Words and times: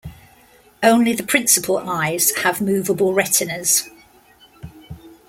Only 0.81 1.13
the 1.13 1.21
principal 1.21 1.77
eyes 1.77 2.31
have 2.37 2.59
moveable 2.59 3.13
retinas. 3.13 3.87